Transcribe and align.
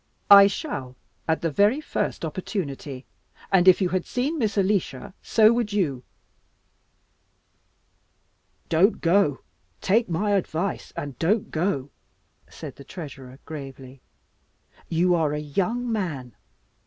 "I 0.31 0.47
shall, 0.47 0.95
at 1.27 1.41
the 1.41 1.51
very 1.51 1.79
first 1.79 2.25
opportunity; 2.25 3.05
and 3.51 3.67
if 3.67 3.79
you 3.83 3.89
had 3.89 4.07
seen 4.07 4.39
Miss 4.39 4.57
Alicia, 4.57 5.13
so 5.21 5.53
would 5.53 5.73
you." 5.73 6.01
"Don't 8.67 8.99
go. 8.99 9.41
Take 9.79 10.09
my 10.09 10.31
advice 10.31 10.91
and 10.95 11.19
don't 11.19 11.51
go," 11.51 11.91
said 12.49 12.77
the 12.77 12.83
Treasurer, 12.83 13.37
gravely. 13.45 14.01
"You 14.89 15.13
are 15.13 15.33
a 15.33 15.39
young 15.39 15.91
man. 15.91 16.35